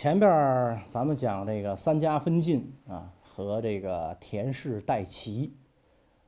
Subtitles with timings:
[0.00, 5.52] 前边儿咱们讲这个三家分晋啊和这个田氏代齐，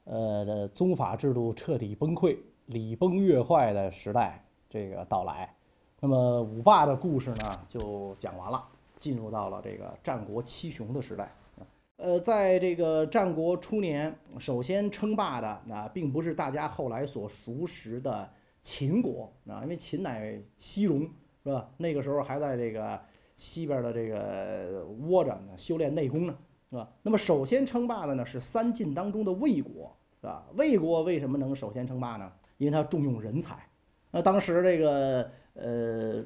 [0.04, 5.48] 呃，的宗法制度彻底崩溃、礼崩乐坏的时代这个到来。
[6.00, 8.62] 那么五霸的故事呢就讲完了，
[8.98, 11.32] 进入到了这个战国七雄的时代。
[11.96, 18.30] 呃，在这个战国初年，首先称霸的啊，并不是大家后来所熟识的
[18.60, 21.10] 秦国啊，因为秦乃西戎，
[21.42, 21.70] 是吧？
[21.78, 23.00] 那个时候还在这个
[23.42, 26.34] 西边的这个窝着呢，修炼内功呢，
[26.70, 26.88] 是吧？
[27.02, 30.46] 那么首先称霸的呢是三晋当中的魏国，是吧？
[30.54, 32.30] 魏国为什么能首先称霸呢？
[32.58, 33.56] 因为他重用人才。
[34.10, 36.24] 那当时这个呃。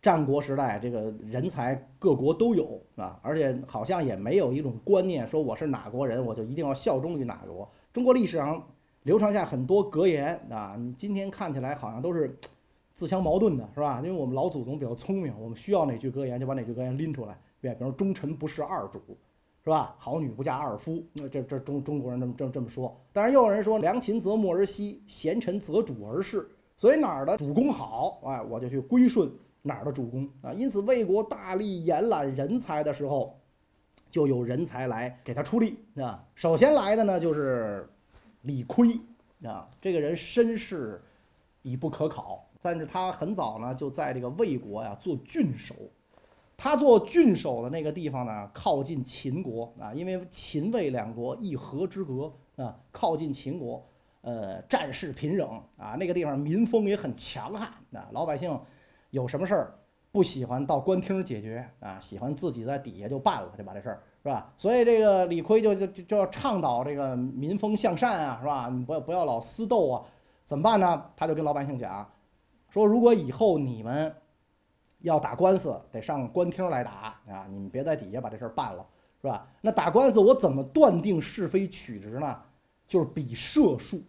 [0.00, 7.68] 战国时代，这个人才各国都有啊，而且好像也没有一种观念，说我是哪国人，我就一定要效忠于哪国。
[7.92, 8.64] 中国历史上
[9.02, 12.38] 流传下很多格言啊，你今天看起来好像都是
[12.98, 14.00] 自相矛盾的，是吧？
[14.02, 19.00] 因为我们老祖宗比较聪明，我们需要哪句格言就把哪句格言拎出来，对，比如忠臣不事二主，
[19.62, 19.94] 是吧？
[20.00, 23.00] 好女不嫁二夫，那这这中中国人这么这么这么说。
[23.12, 29.30] 当然又有人说良禽择木而栖，贤臣择主而事，所以哪儿的主公好，哎，我就去归顺。
[29.62, 30.52] 哪儿的主公啊？
[30.52, 33.38] 因此，魏国大力延揽人才的时候，
[34.10, 36.24] 就有人才来给他出力啊。
[36.34, 37.88] 首先来的呢，就是
[38.42, 38.98] 李悝
[39.44, 39.68] 啊。
[39.80, 41.00] 这个人身世
[41.62, 45.74] 已不可考，但是他很早呢就在这个魏国呀做郡守。
[46.56, 53.86] 他做郡守的那个地方呢，靠近秦国啊，因为秦魏两国一河之隔啊，靠近秦国，
[54.22, 58.58] 呃，战事频仍啊，那个地方民风也很强悍啊，老百姓。
[59.10, 59.74] 有什么事儿
[60.12, 61.98] 不喜欢到官厅解决啊？
[61.98, 64.52] 喜欢自己在底下就办了，就把这事儿是吧？
[64.56, 68.68] 所以这个李逵就就就要倡导这个民风向善啊，是吧？
[68.68, 70.04] 你不要不要老私斗啊？
[70.44, 71.02] 怎么办呢？
[71.16, 72.06] 他就跟老百姓讲，
[72.68, 74.14] 说如果以后你们
[75.00, 78.84] 要打官司，得上官厅来打啊，你们别在底下把这事儿办了，
[79.20, 79.48] 是吧？
[79.60, 82.36] 那打官司我怎么断定是非曲直呢？
[82.86, 84.02] 就是比射术，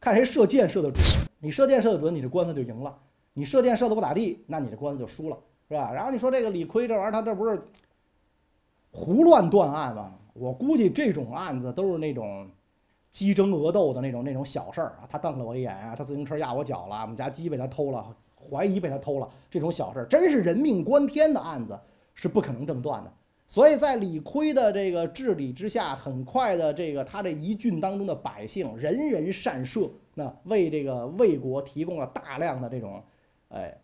[0.00, 1.02] 看谁射箭射得准。
[1.40, 2.96] 你射箭射得准，你这官司就赢了。
[3.32, 5.38] 你射箭射的不咋地，那你这官司就输了，
[5.68, 5.92] 是吧？
[5.92, 7.62] 然后你说这个李逵这玩意儿，他这不是
[8.90, 10.14] 胡乱断案吗？
[10.32, 12.48] 我估计这种案子都是那种
[13.10, 15.06] 鸡争鹅斗的那种那种小事儿啊。
[15.08, 18.16] 他瞪了我一眼啊，他自行车压我脚了，我们家鸡被他偷了，
[18.50, 21.78] 怀疑被他偷了，这种小事儿，真是人命关天的案子
[22.14, 23.12] 是不可能这么断的。
[23.46, 33.02] 所以在李逵的这个治理之下，很快的这个他这一郡当中的百姓人人善射，那为这个魏国提供了大量的这种。
[33.48, 33.74] 哎，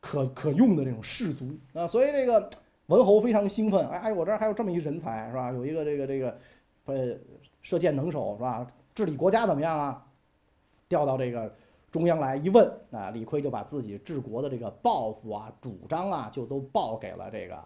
[0.00, 2.50] 可可用的这种士卒啊，所以这个
[2.86, 3.86] 文侯非常兴奋。
[3.86, 5.52] 哎哎，我这儿还有这么一人才，是吧？
[5.52, 6.36] 有一个这个这个，
[6.86, 7.16] 呃，
[7.66, 8.64] 射箭能手，是吧？
[8.94, 10.06] 治理国家怎么样啊？
[10.88, 11.52] 调到这个
[11.90, 17.60] 中央来一问啊，李逵就把自己治国的这个抱负啊、主张啊，就都报给了这个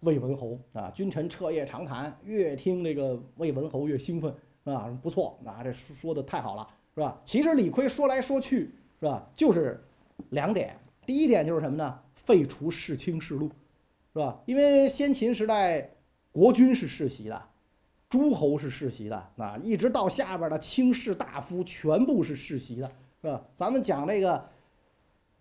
[0.00, 0.90] 魏文侯啊。
[0.90, 4.30] 君臣彻夜长谈，越听这个魏文侯越兴奋，
[4.64, 4.94] 啊？
[5.02, 7.18] 不错，啊，这说的太好了，是吧？
[7.24, 9.26] 其实李逵说来说去，是吧？
[9.34, 9.82] 就是
[10.28, 10.78] 两点。
[11.06, 11.98] 第一点就是什么呢？
[12.14, 13.48] 废除世卿世禄，
[14.12, 14.38] 是吧？
[14.44, 15.90] 因为先秦时代
[16.30, 17.42] 国君是世袭的，
[18.08, 22.90] 诸侯是世袭的，啊，一直到下边的卿士大夫全部是世袭的，
[23.20, 23.42] 是吧？
[23.54, 24.48] 咱们讲这个，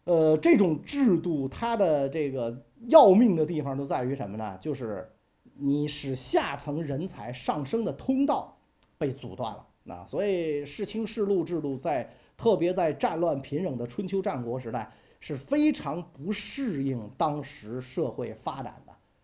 [0.05, 4.57] 呃，这种制度它的这个要命的地方就在于什么呢？
[4.59, 5.09] 就是
[5.55, 8.57] 你使下层人才上升的通道
[8.97, 14.91] 被阻断了，啊，所以世卿世禄制度在特别在战乱频仍的春秋战国时代。
[15.21, 18.75] 是非常不适应当时社会发展，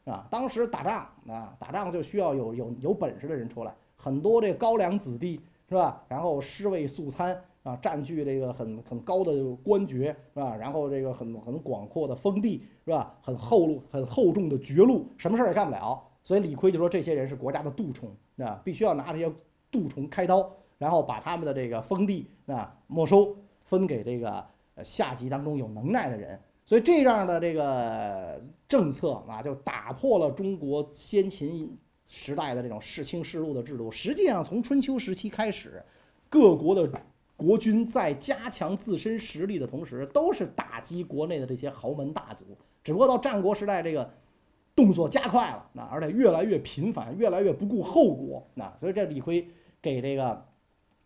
[0.06, 5.40] 啊，当时打仗啊，打仗就需要有有有本事的人出来，很多这高粱子弟
[5.70, 6.04] 是吧？
[6.08, 10.56] 然后尸位素餐啊，占据这个很很高的官爵是吧？
[10.56, 13.16] 然后这个很很广阔的封地是吧？
[13.22, 16.02] 很厚路很厚重的绝路，什么事儿也干不了。
[16.24, 19.32] 所以李逵就说这些人是国家的蠹虫啊，必须要拿这些
[19.72, 24.44] 蠹虫开刀，然后把他们的这个封地啊没收，分给这个。
[24.84, 26.40] 下级当中有能耐的人，
[26.72, 33.92] 所以这样的这个政策啊，就打破了中国先秦时代的这种世卿世禄的制度。
[33.92, 35.84] 实际上，从春秋时期开始，
[36.30, 36.90] 各国的
[37.36, 42.46] 国君在加强自身实力的同时，都是打击国内的这些豪门大族。
[42.86, 44.10] 只不过到战国时代，这个
[44.74, 48.48] 动作加快了，那而且越来越频繁，越来越不顾后果。
[48.54, 49.46] 那所以这李逵
[49.82, 50.42] 给这个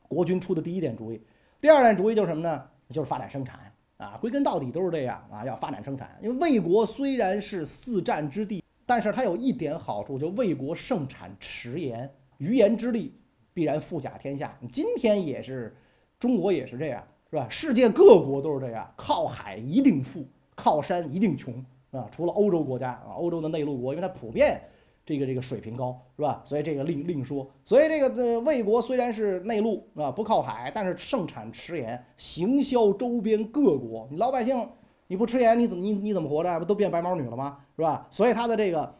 [0.08, 1.20] 国君出的第一点主意，
[1.60, 2.64] 第二点主意就是什么呢？
[2.92, 3.60] 就是发展生产
[3.98, 6.18] 啊，归根到底都是这样啊，要发展生产。
[6.22, 13.18] 因为魏国虽然是四战之地，但是它有一点好处，就魏国盛产迟盐，余盐之力
[13.54, 14.58] 必然富甲天下。
[14.70, 15.76] 今天也是，
[16.20, 17.48] 中国也是这样，是吧？
[17.50, 21.54] 世界各国都是这样，靠海一定富，靠山一定穷，
[21.92, 24.62] 啊，除了欧洲国家啊，欧洲的内陆国，因为它普遍
[25.06, 26.42] 这个这个水平高，是吧？
[26.44, 27.48] 所以这个另另说。
[27.64, 34.08] 所以这个呃魏国虽然是内陆啊，不靠海，但是盛产食盐，行销周边各国。
[34.10, 34.68] 你老百姓
[35.08, 36.58] 你不吃盐，你怎么你你怎么活着？
[36.58, 37.60] 不都变白毛女了吗？
[37.76, 38.08] 是吧？
[38.10, 38.96] 所以他的这个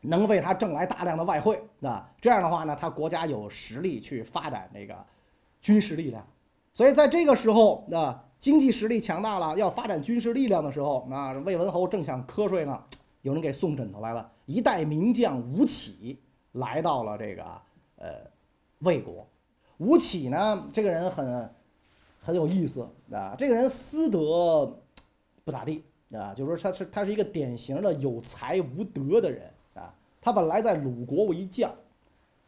[0.00, 4.96] 能为他挣来大量的外汇，啊，这样的话呢，他国家有实力去发展这个
[5.60, 6.26] 军事力量。
[6.72, 12.82] 所以在这个时候，啊，经济实力强大了，要发展军事力量的时候，啊，魏文侯正想瞌睡呢，
[13.22, 14.32] 有人给送枕头来了。
[14.46, 16.18] 一代名将吴起
[16.52, 17.44] 来到了这个
[17.96, 18.08] 呃
[18.78, 19.26] 魏国。
[19.76, 21.50] 吴起呢，这个人很
[22.18, 24.80] 很有意思啊，这个人私德
[25.44, 29.94] 不咋地啊，就说他是他是一个典型的有才无德的人啊。
[30.22, 31.70] 他本来在鲁国为将，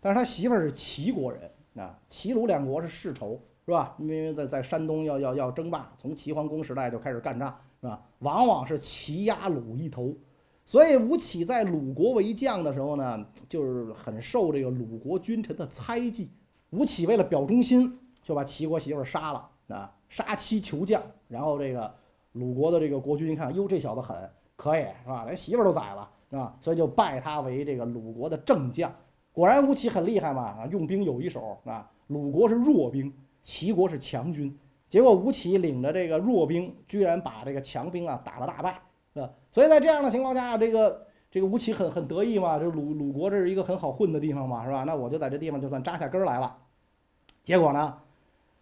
[0.00, 3.38] 但是他媳妇儿是齐国人啊，齐鲁两国是世仇。
[3.66, 3.94] 是吧？
[3.98, 8.02] 因为在在山东要要要争霸，从齐桓公时代就开始干仗，是吧？
[8.20, 10.16] 往往是齐压鲁一头，
[10.68, 16.28] 所以吴起在鲁国为将的时候呢，就是很受这个鲁国君臣的猜忌。
[16.68, 21.02] 吴起为了表忠心，就把齐国媳妇杀了啊，杀妻求将。
[21.26, 21.90] 然后这个
[22.32, 24.14] 鲁国的这个国君一看，哟，这小子狠，
[24.56, 25.24] 可以是吧？
[25.24, 26.54] 连媳妇都宰了，是吧？
[26.60, 28.94] 所以就拜他为这个鲁国的正将。
[29.32, 31.90] 果然吴起很厉害嘛，啊，用兵有一手啊。
[32.08, 33.10] 鲁国是弱兵。
[33.42, 34.54] 齐国是强军，
[34.86, 38.78] 结果吴起领着这个弱兵，居然把这个强兵啊打了大败，
[39.50, 44.84] 所以在这样的情况下，这个这个吴起很很得意嘛，这鲁鲁国这是一个很好混的地方嘛，是吧？
[44.84, 46.56] 那我就在这地方就算扎下根来了。
[47.42, 47.98] 结果呢，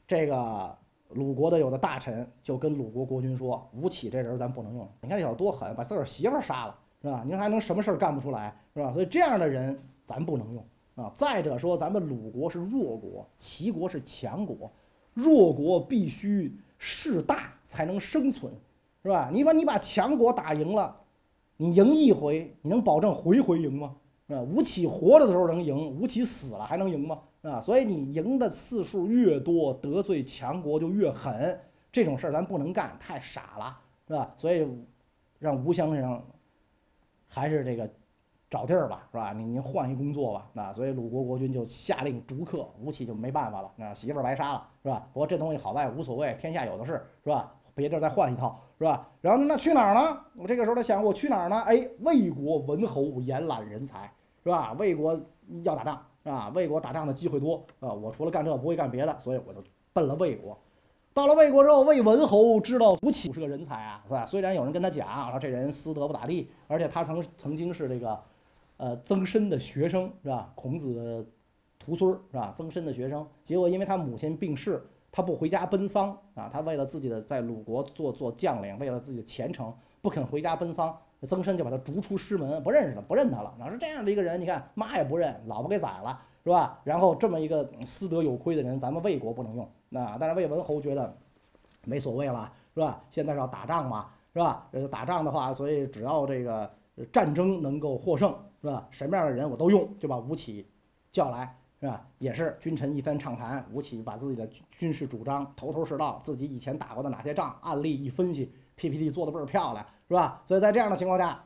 [0.06, 0.76] 这个
[1.10, 7.22] 鲁国的有的大臣就跟鲁国国君说：“吴起这人咱不能用，你看这小子多狠，把自个儿媳妇杀了，是吧？
[7.24, 8.92] 你说还能什么事儿干不出来，是吧？
[8.92, 10.64] 所以这样的人咱不能用。”
[10.96, 14.72] 啊，再者说，咱们鲁国是弱国，齐国是强国，
[15.12, 18.50] 弱国必须势大才能生存，
[19.06, 19.30] 是吧？
[19.32, 20.96] 你把你把强国打赢了，
[21.58, 23.94] 你赢一回，你能保证回回赢吗？
[24.26, 27.20] 啊，吴起活着的时候能赢，吴起死了还能赢吗？
[27.42, 31.56] 啊，所以你赢的次数越多，得罪强国就越狠，
[31.92, 34.34] 这种事儿咱不能干，太傻了，是吧？
[34.36, 34.68] 所以
[35.38, 36.20] 让吴先生
[37.28, 37.88] 还是这个。
[38.48, 39.32] 找地儿吧，是吧？
[39.32, 45.08] 你您换一工作吧，那所以鲁国国君就下令逐客，吴起就没办法了，那媳妇儿白杀了，是吧？
[45.12, 46.92] 不过这东西好在无所谓，天下有的是，
[47.24, 47.52] 是吧？
[47.76, 49.08] 别地儿再换一套，是吧？
[49.20, 50.18] 然后那去哪儿呢？
[50.34, 51.60] 我这个时候他想，我去哪儿呢？
[51.60, 54.12] 哎，魏国文侯延揽人才，
[54.42, 54.72] 是吧？
[54.78, 55.16] 魏国
[55.62, 56.50] 要打仗，是吧？
[56.54, 59.62] 魏国打仗的机会多，啊，我除了干这不会干别的，所以我就
[59.92, 60.58] 奔了魏国。
[61.14, 64.26] 到了魏国之后，魏文侯知道吴起是个人才啊，是吧？
[64.26, 68.18] 虽然有人跟他讲说这人私德不咋地，而且他曾曾经是这个。
[68.78, 70.52] 呃，曾参的学生是吧？
[70.54, 71.26] 孔子
[71.78, 72.52] 徒孙是吧？
[72.54, 76.50] 曾参的学生，结果因为他母亲病逝，他不回家奔丧啊。
[76.52, 79.72] 他为了自己的在鲁国做做将领，为了自己的前程，
[80.02, 80.94] 不肯回家奔丧。
[81.22, 83.54] 曾参就把他逐出师门，不认识他，不认他了。
[83.58, 84.38] 哪是这样的一个人？
[84.38, 86.78] 你看妈也不认，老婆给宰了是吧？
[86.84, 89.64] 然后这么一个私德有亏的人，咱们魏国不能用
[89.98, 90.18] 啊。
[90.20, 91.16] 但是魏文侯觉得
[91.86, 93.02] 没所谓了是吧？
[93.08, 94.68] 现在是要打仗嘛是吧？
[94.70, 96.70] 这个打仗的话，所以只要这个
[97.10, 98.36] 战争能够获胜。
[98.60, 98.86] 是吧？
[98.90, 100.66] 什么样的人我都用，就把吴起
[101.12, 102.04] 叫来，是吧？
[102.18, 110.42] 也是君臣一番畅谈，吴起把自己的军事主张头头是道，自己以前打过的哪些仗，案例一分析，PPT 做的倍儿漂亮，是吧？
[110.44, 111.40] 所以在这样的情况下，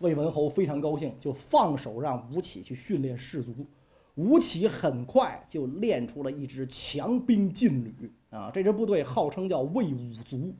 [0.00, 3.54] 魏文侯非常高兴，就放手让吴起去训练士卒。
[4.14, 8.50] 吴起很快就练出了一支强兵劲旅啊！
[8.52, 10.52] 这支部队号称叫魏武卒，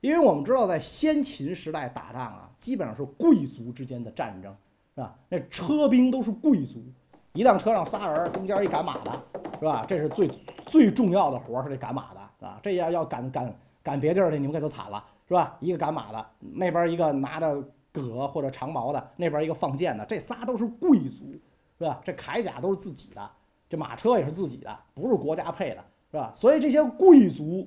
[0.00, 4.54] 因为我们知道在先秦时代打仗啊，基本上是贵族之间的战争。
[4.94, 5.18] 是吧？
[5.28, 6.82] 那车兵都是贵族，
[7.38, 9.12] 一辆车上仨人，中间一赶马的，
[9.60, 9.84] 是吧？
[9.86, 10.28] 这是最
[10.66, 15.56] 最重要的活儿，是这赶马的，啊，这要要赶赶赶别地儿的，你们可就惨了，是吧？
[15.60, 21.30] 一个赶马的，那边一个拿着戈或者长矛的，那边一个放箭的，这仨都是贵族，
[21.78, 22.00] 是吧？
[22.02, 23.30] 这铠甲都是自己的，
[23.68, 26.32] 这马车也是自己的，不是国家配的，是吧？
[26.34, 27.64] 所以这些贵族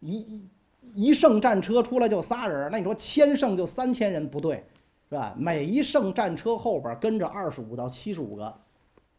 [0.00, 0.50] 一一
[0.96, 4.66] 一胜战车出来就仨人，那你说千胜就三千人，不对。
[5.08, 5.34] 是吧？
[5.36, 8.54] 每一胜战车后边跟着二十五到七十五个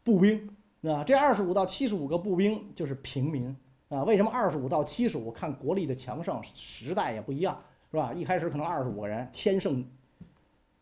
[0.03, 0.49] 步兵，
[0.83, 3.55] 啊，这二十五到七十五个步兵就是平民
[3.89, 4.03] 啊。
[4.03, 5.31] 为什么二十五到七十五？
[5.31, 7.57] 看国力的强盛，时代也不一样，
[7.91, 8.13] 是吧？
[8.13, 9.85] 一开始可能二十五个人，千胜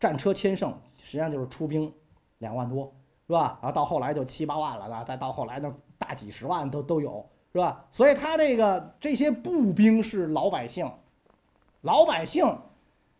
[0.00, 1.92] 战车千胜，实际上就是出兵
[2.38, 2.92] 两万多，
[3.26, 3.58] 是吧？
[3.62, 7.84] 然后到后来就七八万了，啊，再到后来那大几十万都都有，是吧？
[7.90, 10.90] 所以他这个这些步兵是老百姓，
[11.82, 12.58] 老百姓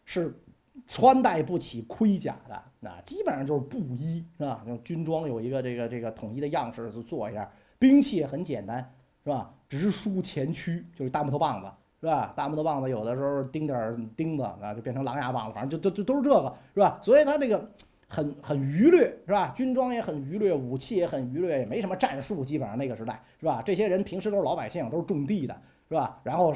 [0.04, 0.38] 是。
[0.86, 4.60] 穿戴不起盔甲的，那基本上就是布衣，是吧？
[4.66, 7.48] 用军装有一个这个这个统一的样式，就做一下。
[7.78, 8.78] 兵器也很简单，
[9.22, 9.54] 是吧？
[9.68, 11.68] 直梳前驱，就是大木头棒子，
[12.00, 12.32] 是吧？
[12.36, 16.98] 大木头棒子有的时候钉点钉子啊，就变成狼牙棒了，反正就都都都是这个，是吧？
[17.00, 17.70] 所以他这个
[18.08, 19.52] 很很愚劣，是吧？
[19.54, 23.62] 军装也很愚劣，武器也很愚劣，也没什么战术，基本上那个时代，是吧？
[23.64, 25.54] 这些人平时都是老百姓，都是种地的，
[25.88, 26.20] 是吧？
[26.24, 26.52] 然后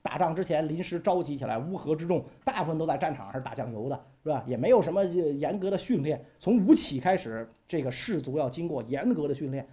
[0.00, 4.42] 打仗之前临时召集起来，乌合之众，大部分都在战场上打酱油的，是吧？
[4.44, 6.20] 也没有什么严格的训练。
[6.40, 9.64] 从吴起开始，这个士族要经过严格的训练，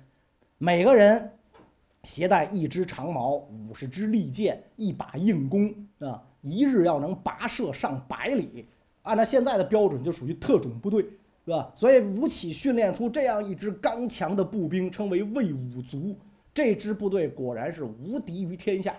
[0.60, 1.32] 每个人。
[2.04, 8.68] 携带一支长矛、五十支利箭、一把硬弓啊，一日要能跋涉上百里，
[9.04, 11.02] 按照现在的标准就属于特种部队，
[11.46, 11.72] 是吧？
[11.74, 16.14] 所以吴起训练出这样一支刚强的步兵，称为魏武卒。
[16.54, 18.94] 这支部队果然是无敌于天下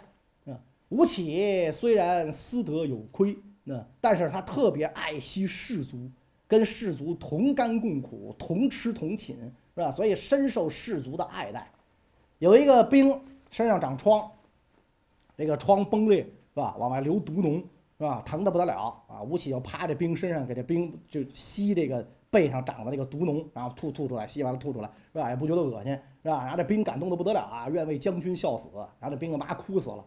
[0.47, 0.59] 啊！
[0.89, 6.11] 吴起虽然私德有亏，那但是他特别爱惜士卒，
[6.47, 9.37] 跟士卒同甘共苦、同吃同寝，
[9.75, 9.91] 是吧？
[9.91, 11.71] 所以深受士卒的爱戴。
[12.39, 13.19] 有一个兵
[13.51, 14.31] 身上长疮，
[15.37, 16.77] 这个疮崩裂是吧？
[16.79, 17.63] 往外流毒脓
[17.97, 18.23] 是吧？
[18.27, 19.23] 疼得不得了啊！
[19.23, 25.31] 吴起就趴这兵身上，给这兵就吸这个背上长的那个毒脓，然后吐吐出来，吸完了吐出来是吧？
[25.31, 25.93] 也不觉得恶心
[26.23, 26.43] 是吧？
[26.43, 28.69] 然后这兵感动得不得了啊，愿为将军效死。
[29.01, 30.05] 然后这兵他妈哭死了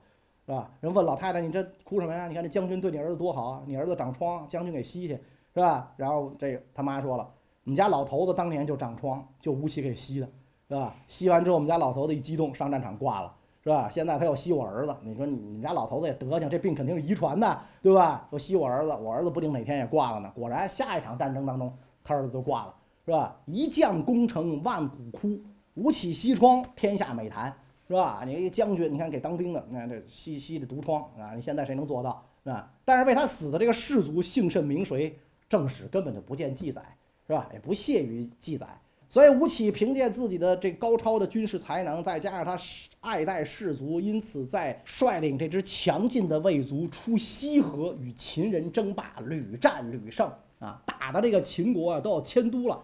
[0.48, 0.72] 是吧？
[0.80, 2.28] 人问老太太：“你这哭什么呀？
[2.28, 3.62] 你看这将军对你儿子多好！
[3.68, 5.14] 你儿子长疮，将军给吸去
[5.54, 7.30] 是吧？”然后这他妈说了
[7.66, 10.30] ：“我们家老头子当年就长疮，就吴起给吸的。”
[10.70, 10.96] 是吧？
[11.06, 13.90] 吸完之后，我们家老头子一激动，上战场挂了，是吧？
[13.90, 18.28] 现在他又吸我儿子，你说你们家老头子也德行，这病肯定是遗传的，对吧？
[18.32, 20.30] 又吸我儿子，我儿子不定哪天也挂了呢。
[20.36, 21.74] 果然，下一场战争当中，
[22.04, 22.74] 他儿子就挂了，
[23.06, 23.36] 是吧？
[23.46, 25.40] 一将功成万骨枯，
[25.76, 27.54] 吴起西窗，天下美谈，
[27.88, 28.24] 是吧？
[28.26, 32.70] 你一个将军，你看给当兵的，你看这吸吸的毒疮啊，你现在谁能做到，是吧？
[32.84, 35.18] 但是为他死的这个士族姓甚名谁，
[35.48, 36.82] 正史根本就不见记载，
[37.28, 37.50] 是吧？
[37.54, 38.68] 也不屑于记载。
[39.10, 42.58] 所以吴起凭借自己的这高超的军事才能，再加上他
[43.00, 50.30] 爱戴士卒，因此在率领这支强劲的魏族出西河与秦人争霸，屡战屡胜
[50.60, 52.84] 啊，打的这个秦国啊都要迁都了。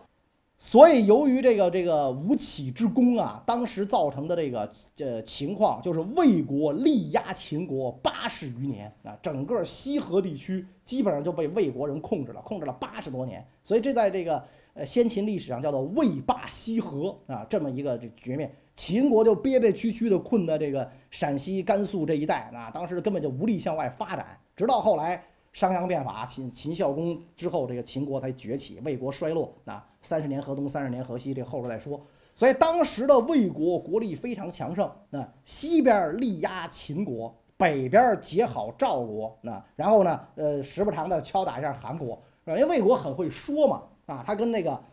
[0.57, 13.45] 所以由于这个这个吴起之功啊，当时造成的这个这情况，就是魏国力压秦国八十余年啊，整个西河地区基本上就被魏国人控制了，控制了八十多年。
[13.63, 14.43] 所以这在这个。
[14.75, 24.35] 呃，先秦历史上叫做魏霸西河啊，这么一个这局面，秦国就憋憋屈屈的困在这个陕西、甘肃这一带啊，当时根本就无力向外发展。
[24.55, 29.87] 直到后来商鞅变法，秦秦孝公之后，这个秦国才崛起，魏国衰落啊。
[30.01, 32.01] 三十年河东，三十年河西，这后边再说。
[32.35, 42.57] 所以当时的魏国国力非常强盛，那西边力压秦国，北边结好赵国，那然后呢，呃，时不常的敲打一下韩国，是吧？
[42.57, 43.83] 因为魏国很会说嘛。
[44.05, 44.83] 啊，他跟那个，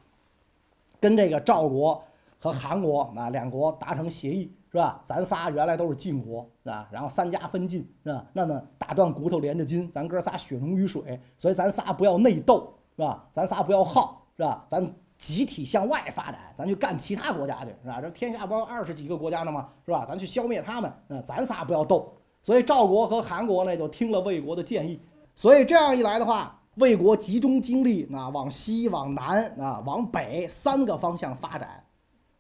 [1.01, 2.01] 跟这个赵国
[2.39, 5.01] 和韩国啊两国达成协议是吧？
[5.05, 6.89] 咱仨原来都是晋国是吧？
[6.91, 8.25] 然后三家分晋是吧？
[8.33, 13.25] 那么打断骨头连着筋，咱哥仨血浓于水，所以咱仨不要内斗是吧？
[13.33, 14.65] 咱仨不要耗是吧？
[14.69, 18.01] 咱集体向外发展，咱去干其他国家去是吧？
[18.01, 19.69] 这天下不二十几个国家呢吗？
[19.85, 20.07] 是吧？
[20.09, 22.13] 咱去消灭他们，那咱仨不要斗。
[22.43, 25.01] 所以赵国和韩国呢就听了魏国的建议，
[25.35, 26.57] 所以这样一来的话。
[26.77, 31.85] 魏国集中精力啊，往西、往南啊、往北三个方向发展。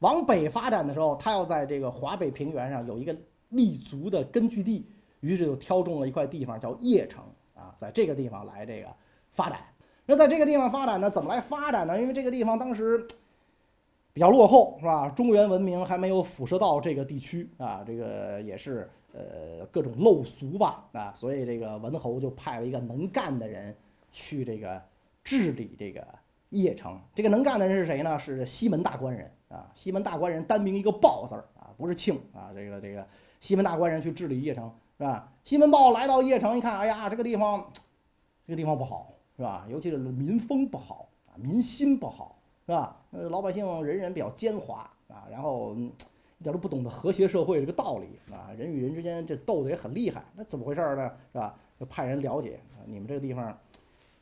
[0.00, 3.16] 往北发展的时候，他要在这个华北平原上有一个
[3.48, 4.86] 立足的根据地，
[5.20, 8.88] 于是就挑中了一块地方，叫邺城啊，在这个地方来这个
[9.30, 9.60] 发展。
[10.04, 12.00] 那在这个地方发展呢，怎么来发展呢？
[12.00, 13.06] 因为这个地方当时
[14.12, 15.08] 比较落后，是吧？
[15.08, 23.74] 中原文明还没有辐射到这个地区啊，这个也是呃各种陋俗吧啊，所以这个文侯就派了一个能干的人。
[24.12, 24.82] 去这个
[25.22, 26.04] 治理这个
[26.50, 28.18] 邺城，这个能干的人是谁呢？
[28.18, 29.70] 是西门大官人啊。
[29.74, 32.50] 西门大官人单名一个豹字儿啊，不是庆啊。
[32.52, 33.06] 这个这个
[33.38, 35.32] 西门大官人去治理邺城是吧？
[35.44, 37.64] 西门豹来到邺城一看，哎呀，这个地方，
[38.46, 39.64] 这个地方不好是吧？
[39.70, 42.96] 尤其是民风不好啊，民心不好是吧？
[43.12, 44.74] 呃，老百姓人人比较奸猾
[45.08, 45.76] 啊，然后
[46.38, 51.10] 一点都不懂得和谐社会这个道理啊，人与人之间这斗得也很厉害，那怎么回事呢？
[51.32, 51.54] 是吧？
[51.78, 53.56] 就派人了解，你们这个地方。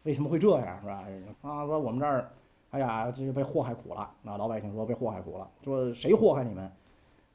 [0.08, 1.04] 为什么会这样，是吧？
[1.42, 2.30] 啊，说我们这儿，
[2.70, 4.10] 哎呀，这就被祸害苦了。
[4.22, 6.72] 那老百姓说被祸害苦了，说谁祸害你们？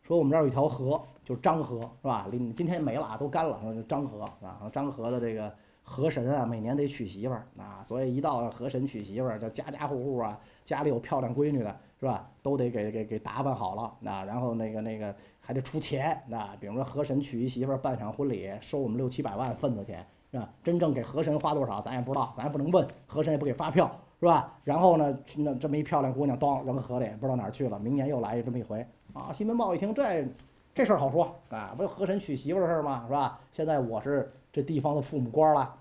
[0.02, 2.28] 说我们这儿有一条河，就是漳河，是吧？
[2.32, 3.60] 今今天没了，都干了。
[3.62, 5.54] 说漳河，啊，漳河的这个
[5.84, 12.28] 河神啊，每年得娶媳妇儿啊，所以一到河神娶媳妇儿，就家家户户啊，家里有漂亮闺女的，是吧？
[12.42, 20.04] 都得给给给打扮好了，那然后那个那个还得出钱，那比如说河神娶一媳妇儿，办场婚礼，收我们六七百万份子钱。
[20.38, 20.50] 啊？
[20.64, 24.54] 真正给河神花多少，咱也不知道，咱也不能问，河神也不给发票，是吧？
[24.64, 27.78] 然后呢，去那这么一漂亮姑娘，当扔河里，不知道哪儿去了。
[27.80, 29.32] 明年又来这么一回啊！
[29.32, 30.28] 西门豹一听，这
[30.74, 33.04] 这事儿好说啊，不就河神娶媳妇的事儿吗？
[33.06, 33.40] 是吧？
[33.52, 35.76] 现在我是这地方的父母官了，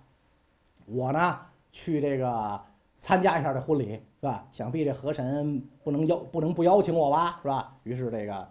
[0.87, 1.39] 我呢
[1.71, 2.61] 去这个
[2.95, 4.47] 参加一下这婚礼，是吧？
[4.51, 7.75] 想必这河神不能邀不能不邀请我吧，是吧？
[7.85, 8.47] 于是这个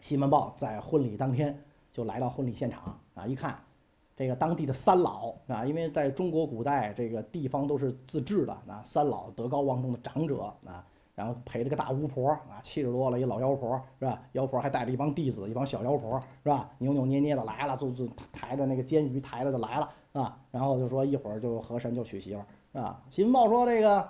[0.00, 1.58] 西门豹在婚礼当天
[1.90, 3.56] 就来到婚礼现场啊，一看。
[4.20, 10.84] 这个当地的三老啊，因为在中国古代，这个地方都是自治的啊，三老德高望重的长者啊，
[11.14, 14.20] 然后陪着个大巫婆啊，七十多了一老妖婆是吧？
[14.32, 16.70] 妖婆还带着一帮弟子，一帮小妖婆是吧？
[16.76, 22.42] 扭扭捏捏的来了，就就抬着那个煎鱼抬着就来了啊，然后就说一会儿就河神就娶媳妇
[22.74, 23.02] 是吧？
[23.08, 24.06] 新闻报说这个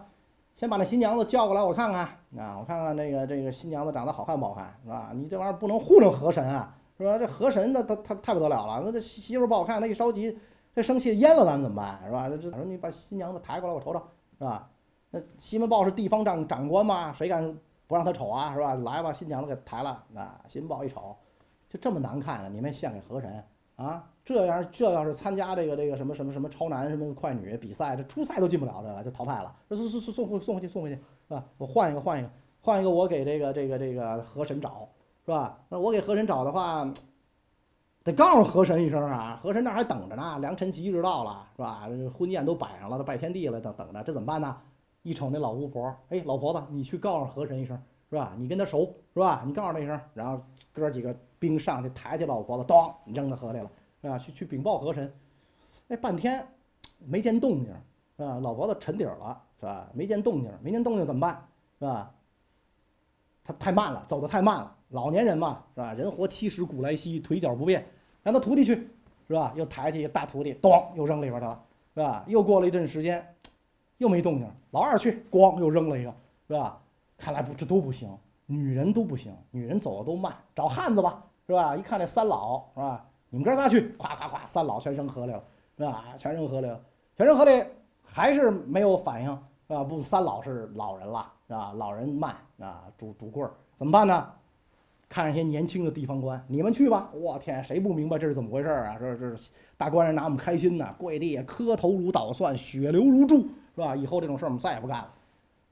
[0.57, 2.05] 先把那新娘子叫过来，我看看
[2.37, 5.13] 啊，我看看这个这个新娘子长得好看不好看是吧？
[5.15, 6.77] 你这玩意儿不能糊弄河神啊。
[7.01, 7.19] 是吧？
[7.19, 10.39] 这河神那他他太不得了了，那这媳妇不好看，他一着急，
[10.75, 12.01] 他生气淹了咱们怎么办？
[12.05, 12.29] 是吧？
[12.29, 14.03] 这这，说你把新娘子抬过来，我瞅瞅，
[14.39, 14.71] 是吧？
[15.11, 17.43] 那西门豹是地方长长官嘛，谁敢
[17.87, 18.53] 不让他瞅啊？
[18.55, 18.75] 是吧？
[18.75, 21.17] 来吧，新娘子给抬了，啊，西门豹一瞅，
[21.69, 23.45] 就这么难看的，你们献给河神
[23.77, 24.07] 啊？
[24.23, 31.45] 这样这要是参加这个这个什么什么什么超男什么快女比赛，这初赛都进不了，这个就淘汰了，送送送送送回去送回去，是吧？
[31.57, 32.31] 我换一个换一个
[32.61, 34.87] 换一个，我给这个这个这个河神找。
[35.31, 35.57] 是吧？
[35.69, 36.93] 那我给河神找的话，
[38.03, 39.39] 得告诉河神一声啊！
[39.41, 41.89] 河神那还等着呢，良辰吉日到了，是吧？
[42.13, 44.57] 婚宴都摆上了，都拜天地了，等等着，这怎么办呢？
[45.03, 48.33] 一瞅那老巫婆，哎，老婆子，你去告诉河神一声，是吧？
[48.37, 49.45] 你跟他熟，是吧？
[49.47, 53.71] 你告诉他一声，然后哥几个兵上去抬起老婆子，咚，扔到河里了，
[54.03, 54.19] 是吧？
[54.19, 55.15] 去去禀报河神，
[55.91, 56.45] 哎，半天
[56.99, 57.73] 没见动静，
[58.17, 58.41] 是吧？
[58.41, 59.89] 老婆子沉底了，是吧？
[59.95, 61.47] 没见动静，没见动静怎么办？
[61.79, 62.13] 是吧？
[63.45, 64.77] 他太慢了，走得太慢了。
[64.91, 65.93] 老年人嘛，是吧？
[65.95, 67.85] 人活七十古来稀，腿脚不便，
[68.23, 68.75] 让他徒弟去，
[69.29, 69.53] 是吧？
[69.57, 71.63] 又抬起一个大徒弟，咣，又扔里边去了，
[71.95, 72.25] 是吧？
[72.27, 73.25] 又过了一阵时间，
[73.99, 76.15] 又没动静，老二去，咣，又扔了一个，
[76.49, 76.81] 是吧？
[77.17, 78.09] 看来不，这都不行，
[78.47, 81.77] 女人都不行，女人走的都慢，找汉子吧，是吧？
[81.77, 83.07] 一看这三老，是吧？
[83.29, 85.45] 你们哥仨去，咵咵咵，三老全扔河里了，
[85.79, 86.05] 是吧？
[86.17, 86.81] 全扔河里了，
[87.17, 87.65] 全扔河里，
[88.03, 89.31] 还是没有反应，
[89.69, 89.85] 是吧？
[89.85, 91.73] 不，三老是老人了，是吧？
[91.77, 94.33] 老人慢啊，拄拄棍儿，怎么办呢？
[95.11, 97.11] 看那些年轻的地方官，你们去吧。
[97.13, 98.97] 我天，谁不明白这是怎么回事啊？
[98.97, 99.35] 这这
[99.77, 103.41] 大官人拿我们开心呢，跪地磕头如捣蒜，血流如注，
[103.75, 103.97] 是吧？
[103.97, 105.13] 以后这种事儿我们再也不干了。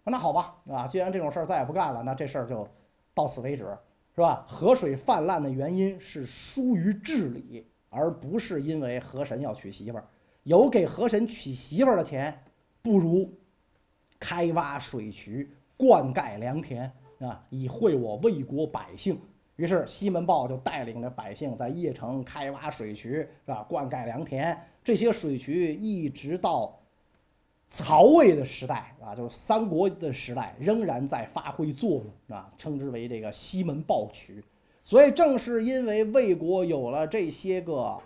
[0.03, 2.67] 那好吧，啊，既然这种事儿再也不干了，那这事儿就
[3.15, 3.65] 到此为止，
[4.17, 4.45] 是吧？
[4.49, 10.05] 河水泛滥的原因是疏于治理，而不是因为河神要娶媳妇儿。
[10.43, 12.37] 有给河神娶媳妇儿的钱，
[12.83, 13.33] 不如
[14.19, 16.91] 开挖水渠、灌溉良田。
[17.21, 19.19] 啊，以惠我魏国百姓。
[19.57, 23.67] 于是西门豹就带领着百姓在邺城开挖水渠，是吧？
[23.69, 24.57] 灌溉良田。
[24.85, 26.79] 这些水渠一直到
[27.67, 34.43] 曹魏的时代啊，就是三国的时代，仍然在发挥作用啊，称之为这个西门豹渠。
[34.85, 37.99] 所以正是因为魏国有了这些个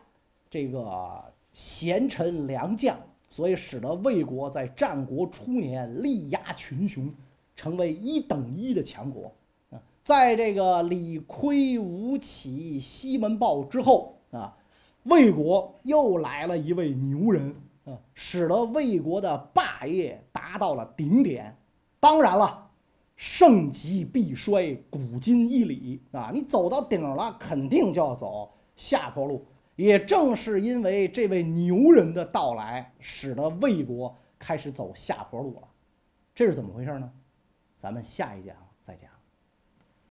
[0.48, 1.22] 这个
[1.52, 2.98] 贤臣良将，
[3.28, 7.12] 所以使得魏国在战国初年力压群雄。
[7.54, 9.32] 成为一等一的强国
[9.70, 9.80] 啊！
[10.02, 14.56] 在这个李悝、吴起、西门豹之后啊，
[15.04, 21.56] 魏国又来了一位牛人啊，使得魏国的霸业达到了顶点。
[22.00, 22.70] 当然了，
[23.16, 26.30] 盛极必衰，古今一理啊！
[26.34, 29.44] 你走到顶了，肯定就要走下坡路。
[29.76, 35.68] 也正是因为这位牛人的到来，使得魏国开始走下坡路了。
[36.34, 37.10] 这是怎么回事呢？
[37.82, 39.11] 咱们下一讲再讲。